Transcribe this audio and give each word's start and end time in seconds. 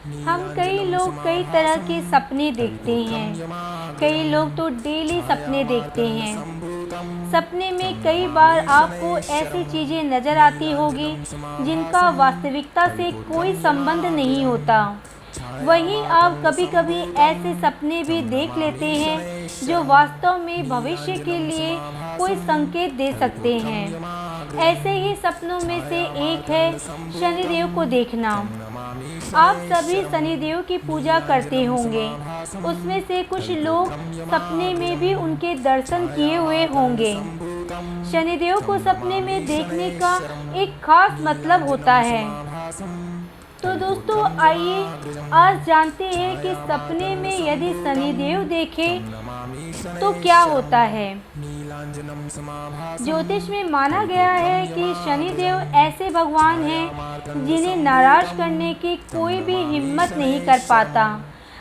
हम 0.00 0.42
कई 0.56 0.84
लोग 0.84 1.22
कई 1.24 1.42
तरह 1.44 1.76
के 1.88 2.00
सपने 2.02 2.50
देखते 2.52 2.92
हैं। 3.04 3.96
कई 3.98 4.22
लोग 4.24 4.54
तो 4.56 4.68
डेली 4.76 5.20
सपने 5.22 5.62
देखते 5.64 6.06
हैं। 6.08 7.30
सपने 7.32 7.70
में 7.70 8.02
कई 8.02 8.26
बार 8.28 8.64
आपको 8.66 9.16
ऐसी 9.18 9.64
चीज़ें 9.64 10.02
नज़र 10.04 10.38
आती 10.38 10.70
होगी 10.72 11.12
जिनका 11.64 12.08
वास्तविकता 12.18 12.86
से 12.96 13.10
कोई 13.26 13.54
संबंध 13.56 14.06
नहीं 14.06 14.44
होता। 14.44 14.80
वहीं 15.64 16.02
आप 16.14 16.42
कभी 16.46 16.66
कभी 16.66 17.00
ऐसे 17.20 17.54
सपने 17.60 18.02
भी 18.02 18.20
देख 18.22 18.56
लेते 18.58 18.86
हैं 18.86 19.48
जो 19.66 19.82
वास्तव 19.84 20.38
में 20.38 20.68
भविष्य 20.68 21.18
के 21.18 21.38
लिए 21.38 21.76
कोई 22.18 22.36
संकेत 22.38 22.94
दे 22.94 23.12
सकते 23.12 23.54
हैं। 23.58 23.84
ऐसे 24.60 24.90
ही 24.92 25.14
सपनों 25.16 25.60
में 25.60 25.80
से 25.88 26.02
एक 26.24 26.50
है 26.50 26.78
शनिदेव 26.78 27.74
को 27.74 27.84
देखना। 27.86 28.34
आप 29.36 29.56
सभी 29.72 30.00
शनिदेव 30.02 30.60
की 30.60 30.76
पूजा 30.78 31.18
करते 31.20 31.64
होंगे। 31.64 32.06
उसमें 32.68 33.00
से 33.00 33.22
कुछ 33.22 33.50
लोग 33.50 33.92
सपने 34.30 34.72
में 34.74 34.98
भी 35.00 35.12
उनके 35.14 35.54
दर्शन 35.54 36.06
किए 36.06 36.36
हुए 36.36 36.64
होंगे। 36.66 37.14
शनिदेव 38.10 38.60
को 38.60 38.78
सपने 38.78 39.20
में 39.20 39.46
देखने 39.46 39.90
का 39.90 40.16
एक 40.56 40.78
खास 40.82 41.20
मतलब 41.20 41.68
होता 41.68 41.94
है। 41.94 42.24
तो 43.62 43.74
दोस्तों, 43.76 44.22
आइए, 44.38 44.84
आज 45.32 45.64
जानते 45.66 46.04
हैं 46.04 46.36
कि 46.42 46.54
सपने 46.68 47.14
में 47.16 47.48
यदि 47.48 47.72
शनिदेव 47.84 48.42
देखे 48.44 48.88
तो 50.00 50.12
क्या 50.12 50.38
होता 50.40 50.78
है? 50.78 51.08
ज्योतिष 53.04 53.48
में 53.48 53.70
माना 53.70 54.04
गया 54.04 54.30
है 54.30 54.66
कि 54.66 54.92
शनिदेव 54.96 55.56
ऐसे 55.76 56.10
भगवान 56.10 56.62
हैं 56.64 57.46
जिन्हें 57.46 57.76
नाराज़ 57.76 58.36
करने 58.38 58.72
की 58.74 58.96
कोई 59.12 59.38
भी 59.40 59.56
हिम्मत 59.72 60.12
नहीं 60.18 60.40
कर 60.46 60.58
पाता। 60.68 61.06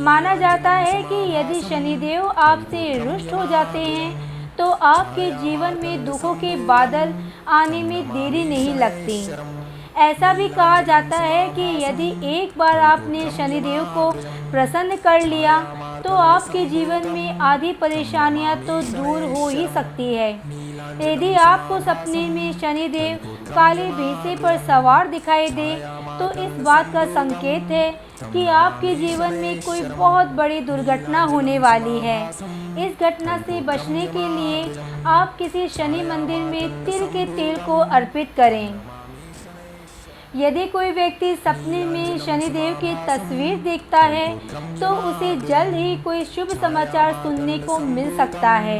माना 0.00 0.34
जाता 0.36 0.70
है 0.70 1.02
कि 1.02 1.22
यदि 1.36 1.60
शनिदेव 1.60 2.26
आपसे 2.26 2.82
रुष्ट 2.98 3.32
हो 3.34 3.46
जाते 3.46 3.78
हैं 3.78 4.28
तो 4.56 4.70
आपके 4.70 5.30
जीवन 5.38 5.78
में 5.82 6.04
दुखों 6.04 6.34
के 6.34 6.54
बादल 6.66 7.14
आने 7.48 7.82
में 7.82 8.08
देरी 8.08 8.44
नहीं 8.44 8.74
लगती। 8.74 9.18
ऐसा 9.98 10.32
भी 10.32 10.48
कहा 10.48 10.80
जाता 10.82 11.16
है 11.16 11.48
कि 11.48 11.62
यदि 11.84 12.08
एक 12.32 12.58
बार 12.58 12.78
आपने 12.78 13.30
शनिदेव 13.30 13.84
को 13.94 14.10
प्रसन्न 14.50 14.96
कर 14.96 15.26
लिया 15.26 15.56
तो 16.04 16.14
आपके 16.14 16.64
जीवन 16.66 17.08
में 17.08 17.38
आधी 17.40 17.72
परेशानियाँ 17.72 18.56
तो 18.66 18.80
दूर 18.82 19.22
हो 19.32 19.48
ही 19.48 19.66
सकती 19.68 20.12
है। 20.14 20.30
यदि 21.02 21.32
आपको 21.36 21.78
सपने 21.80 22.26
में 22.28 22.52
शनिदेव 22.52 23.26
काले 23.48 23.86
भैंसे 23.92 24.34
पर 24.36 24.56
सवार 24.66 25.08
दिखाई 25.08 25.48
दे 25.50 25.74
तो 26.18 26.30
इस 26.42 26.60
बात 26.62 26.92
का 26.92 27.04
संकेत 27.06 27.70
है 27.70 27.90
कि 28.22 28.46
आपके 28.54 28.94
जीवन 28.96 29.34
में 29.34 29.60
कोई 29.62 29.82
बहुत 29.82 30.28
बड़ी 30.34 30.60
दुर्घटना 30.60 31.22
होने 31.24 31.58
वाली 31.58 31.98
है। 31.98 32.20
इस 32.86 33.00
घटना 33.00 33.38
से 33.38 33.60
बचने 33.62 34.06
के 34.06 34.28
लिए 34.28 35.02
आप 35.08 35.36
किसी 35.36 35.66
शनि 35.68 36.02
मंदिर 36.02 36.42
में 36.42 36.84
तिल 36.84 37.06
के 37.06 37.24
तेल 37.36 37.56
को 37.66 37.78
अर्पित 37.90 38.32
करें। 38.36 38.89
यदि 40.36 40.66
कोई 40.66 40.90
व्यक्ति 40.92 41.34
सपने 41.36 41.84
में 41.84 42.18
शनिदेव 42.18 42.74
की 42.74 42.94
तस्वीर 43.06 43.56
देखता 43.60 44.00
है 44.02 44.28
तो 44.80 44.88
उसे 45.08 45.34
जल्द 45.38 45.74
ही 45.74 45.96
कोई 46.02 46.24
शुभ 46.26 46.48
समाचार 46.60 47.12
सुनने 47.22 47.58
को 47.58 47.78
मिल 47.78 48.16
सकता 48.16 48.50
है। 48.58 48.78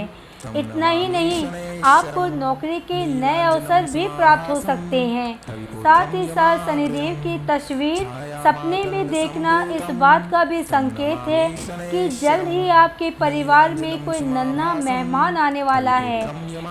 इतना 0.56 0.88
ही 0.88 1.08
नहीं, 1.08 1.46
आपको 1.84 2.26
नौकरी 2.28 2.78
के 2.82 3.04
नए 3.06 3.40
अवसर 3.42 3.90
भी 3.92 4.06
प्राप्त 4.08 4.50
हो 4.50 4.60
सकते 4.60 5.00
हैं। 5.06 5.58
साथ 5.74 6.14
ही 6.14 6.26
साथ 6.28 6.66
शनिदेव 6.66 7.14
की 7.16 7.36
तस्वीर 7.48 8.06
सपने 8.44 8.82
में 8.84 9.08
देखना 9.08 9.62
इस 9.74 9.90
बात 9.96 10.30
का 10.30 10.44
भी 10.44 10.62
संकेत 10.62 11.28
है 11.28 11.48
कि 11.90 12.08
जल्द 12.10 12.48
ही 12.48 12.68
आपके 12.78 13.10
परिवार 13.20 13.74
में 13.74 14.04
कोई 14.04 14.20
नन्ना 14.22 14.72
मेहमान 14.76 15.36
आने 15.38 15.62
वाला 15.62 15.96
है। 15.98 16.22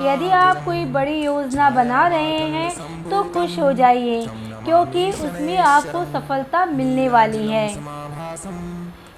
यदि 0.03 0.30
आप 0.38 0.65
कोई 0.65 0.86
बड़ी 0.87 1.23
योजना 1.23 1.70
बना 1.71 2.08
रहे 2.08 2.37
हैं 2.49 2.70
तो 3.09 3.23
खुश 3.33 3.59
हो 3.59 3.71
जाइए। 3.73 4.27
क्योंकि 4.69 5.09
उसमें 5.09 5.57
आपको 5.57 6.03
सफलता 6.05 6.65
मिलने 6.67 7.07
वाली 7.09 7.47
है। 7.47 7.67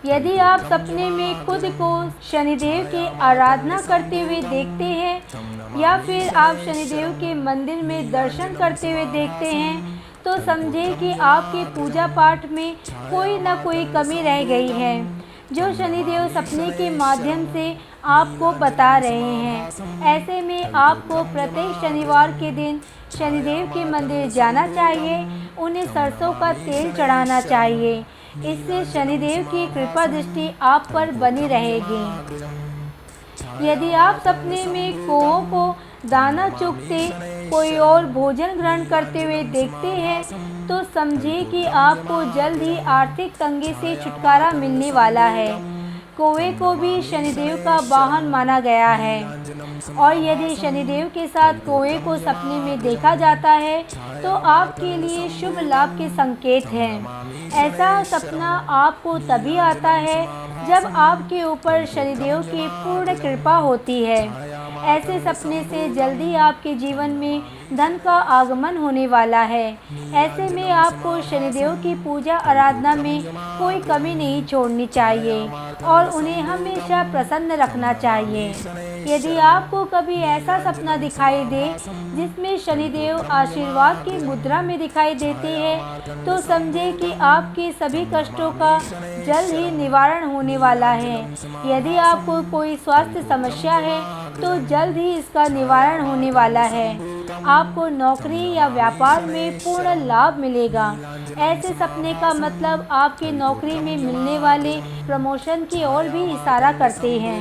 यदि 0.05 0.35
आप 0.39 0.59
सपने 0.65 1.09
में 1.09 1.45
खुद 1.45 1.65
को 1.71 1.89
शनिदेव 2.21 2.85
की 2.85 3.05
आराधना 3.21 3.79
करते 3.81 4.21
हुए 4.21 4.39
देखते 4.43 4.83
हैं, 4.83 5.21
या 5.79 5.97
फिर 5.97 6.35
आप 6.35 6.55
शनिदेव 6.57 7.09
के 7.19 7.33
मंदिर 7.33 7.81
में 7.81 8.11
दर्शन 8.11 8.55
करते 8.55 8.91
हुए 8.91 9.05
देखते 9.07 9.47
हैं 9.47 9.99
तो 10.25 10.37
समझे 10.45 10.85
कि 10.95 11.11
आपके 11.25 11.63
पूजा 11.75 12.07
पाठ 12.15 12.45
में 12.51 12.75
कोई 12.85 13.37
ना 13.39 13.55
कोई 13.63 13.85
कमी 13.93 14.21
रह 14.21 14.43
गई 14.45 14.71
है। 14.71 14.95
जो 15.53 15.73
शनिदेव 15.73 16.27
सपने 16.29 16.69
के 16.71 16.89
माध्यम 16.89 17.45
से 17.53 17.65
आपको 18.05 18.51
बता 18.51 18.97
रहे 18.97 19.33
हैं। 19.35 20.05
ऐसे 20.07 20.41
में 20.41 20.71
आपको 20.73 21.23
प्रत्येक 21.23 21.71
शनिवार 21.81 22.31
के 22.31 22.51
दिन 22.51 22.79
शनिदेव 23.11 23.65
के 23.67 23.83
मंदिर 23.85 24.29
जाना 24.31 24.65
चाहिए, 24.67 25.17
उन्हें 25.59 25.85
सरसों 25.85 26.31
का 26.33 26.51
तेल 26.55 26.91
चढ़ाना 26.93 27.41
चाहिए। 27.41 27.99
इससे 28.45 28.83
शनिदेव 28.85 29.43
की 29.43 29.65
कृपा 29.67 30.05
दृष्टि 30.05 30.49
आप 30.61 30.87
पर 30.93 31.11
बनी 31.15 31.47
रहेगी। 31.47 32.03
यदि 33.67 33.91
आप 33.93 34.21
सपने 34.25 34.65
में 34.65 35.07
कोहों 35.07 35.41
को 35.45 35.75
दाना 36.07 36.47
चुगते 36.49 37.07
कोई 37.49 37.75
और 37.79 38.05
भोजन 38.05 38.55
ग्रहण 38.57 38.85
करते 38.85 39.23
हुए 39.23 39.41
देखते 39.51 39.87
हैं 39.87 40.23
तो 40.69 40.81
समझिए 40.93 41.43
कि 41.43 41.63
आपको 41.65 42.23
जल्द 42.33 42.61
ही 42.61 42.77
आर्थिक 42.89 43.35
तंगी 43.35 43.73
से 43.73 43.95
छुटकारा 43.95 44.51
मिलने 44.51 44.91
वाला 44.91 45.25
है। 45.29 45.51
कोवे 46.17 46.51
को 46.53 46.73
भी 46.73 47.01
शनिदेव 47.01 47.55
का 47.57 47.75
वाहन 47.87 48.27
माना 48.27 48.59
गया 48.59 48.89
है। 48.95 49.21
और 49.97 50.17
यदि 50.17 50.55
शनिदेव 50.55 51.07
के 51.07 51.25
साथ 51.27 51.59
कोवे 51.65 51.97
को 51.99 52.17
सपने 52.17 52.59
में 52.59 52.81
देखा 52.81 53.15
जाता 53.15 53.51
है 53.51 53.81
तो 54.23 54.29
आपके 54.29 54.95
लिए 54.97 55.27
शुभ 55.31 55.59
लाभ 55.61 55.97
के 55.97 56.09
संकेत 56.09 56.65
हैं। 56.67 56.93
ऐसा 57.59 58.03
सपना 58.03 58.49
आपको 58.71 59.17
तभी 59.27 59.57
आता 59.59 59.91
है 59.99 60.23
जब 60.67 60.91
आपके 60.97 61.43
ऊपर 61.43 61.85
शनिदेव 61.85 62.41
की 62.43 62.67
पूर्ण 62.67 63.15
कृपा 63.15 63.55
होती 63.57 64.03
है। 64.03 64.21
ऐसे 64.85 65.19
सपने 65.21 65.63
से 65.63 65.87
जल्दी 65.89 66.33
आपके 66.35 66.73
जीवन 66.75 67.09
में 67.11 67.41
धन 67.73 67.97
का 68.03 68.13
आगमन 68.35 68.77
होने 68.77 69.05
वाला 69.07 69.41
है। 69.43 69.65
ऐसे 70.15 70.47
में 70.49 70.69
आपको 70.71 71.19
शनिदेव 71.21 71.75
की 71.83 71.93
पूजा 72.03 72.37
आराधना 72.37 72.95
में 72.95 73.23
कोई 73.33 73.79
कमी 73.81 74.13
नहीं 74.15 74.45
छोड़नी 74.45 74.87
चाहिए 74.87 75.39
और 75.85 76.09
उन्हें 76.09 76.41
हमेशा 76.41 77.03
प्रसन्न 77.11 77.51
रखना 77.51 77.93
चाहिए। 77.95 78.49
यदि 79.07 79.35
आपको 79.37 79.83
कभी 79.85 80.15
ऐसा 80.15 80.59
सपना 80.61 80.95
दिखाई 80.97 81.43
दे 81.45 81.65
जिसमें 82.15 82.57
शनिदेव 82.57 83.21
आशीर्वाद 83.31 84.03
की 84.05 84.17
मुद्रा 84.25 84.61
में 84.61 84.77
दिखाई 84.79 85.13
देते 85.15 85.47
हैं 85.47 86.25
तो 86.25 86.37
समझे 86.41 86.91
कि 86.91 87.11
आपके 87.11 87.71
सभी 87.71 88.05
कष्टों 88.13 88.51
का 88.51 88.77
जल्द 89.25 89.55
ही 89.55 89.69
निवारण 89.71 90.29
होने 90.31 90.57
वाला 90.57 90.91
है। 90.91 91.19
यदि 91.67 91.95
आपको 91.99 92.41
कोई 92.51 92.75
स्वास्थ्य 92.75 93.21
समस्या 93.29 93.73
है 93.77 93.99
तो 94.33 94.55
जल्द 94.67 94.97
ही 94.97 95.11
इसका 95.13 95.47
निवारण 95.49 96.05
होने 96.05 96.31
वाला 96.31 96.61
है। 96.69 96.89
आपको 97.47 97.87
नौकरी 97.89 98.51
या 98.53 98.67
व्यापार 98.67 99.25
में 99.25 99.57
पूर्ण 99.59 99.95
लाभ 100.05 100.37
मिलेगा। 100.39 100.95
ऐसे 101.39 101.73
सपने 101.73 102.13
का 102.13 102.33
मतलब 102.33 102.87
आपके 102.91 103.31
नौकरी 103.31 103.79
में 103.79 103.95
मिलने 103.97 104.37
वाले 104.39 104.75
प्रमोशन 105.07 105.63
की 105.65 105.83
ओर 105.85 106.09
भी 106.09 106.23
इशारा 106.25 106.71
करते 106.71 107.19
हैं। 107.19 107.39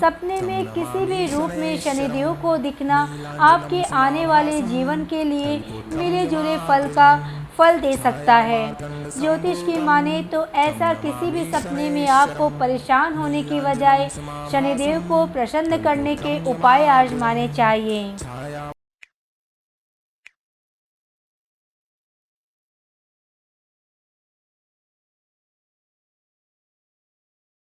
सपने 0.00 0.40
में 0.40 0.66
किसी 0.66 1.04
भी 1.06 1.26
रूप 1.26 1.50
में 1.50 1.78
शनिदेव 1.80 2.32
को 2.42 2.56
दिखना 2.58 2.96
आपके 3.42 3.82
आने 3.96 4.26
वाले 4.26 4.60
जीवन 4.62 5.04
के 5.04 5.22
लिए 5.24 5.56
मिले 5.94 6.26
जुले 6.26 6.56
फल 6.58 6.86
का 6.88 7.14
फल 7.58 7.78
दे 7.80 7.92
सकता 7.96 8.34
है। 8.34 8.76
ज्योतिष 9.10 9.62
की 9.62 9.76
माने 9.80 10.22
तो 10.32 10.44
ऐसा 10.56 10.92
किसी 10.94 11.30
भी 11.30 11.44
सपने 11.52 11.88
में 11.90 12.06
आपको 12.08 12.48
परेशान 12.58 13.14
होने 13.14 13.42
की 13.42 13.60
बजाय 13.60 14.08
शनिदेव 14.52 15.00
को 15.08 15.24
प्रसन्न 15.26 15.82
करने 15.82 16.14
के 16.16 16.38
उपाय 16.50 16.86
आजमाने 16.88 17.48
चाहिए। 17.48 18.02